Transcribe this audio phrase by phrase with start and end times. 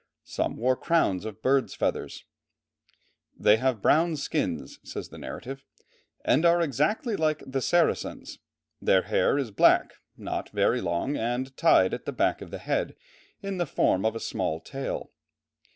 [0.23, 2.25] Some wore crowns of birds' feathers.
[3.37, 5.63] "They have brown skins," says the narrative,
[6.25, 8.39] "and are exactly like the Saracens;
[8.81, 12.95] their hair is black, not very long, and tied at the back of the head
[13.43, 15.11] in the form of a small tail.